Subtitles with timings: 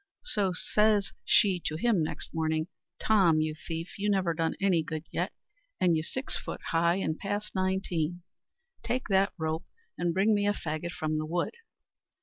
[0.23, 2.69] So says she to him next morning,
[2.99, 5.31] "Tom, you thief, you never done any good yet,
[5.79, 8.23] and you six foot high, and past nineteen;
[8.81, 9.65] take that rope
[9.99, 11.53] and bring me a faggot from the wood."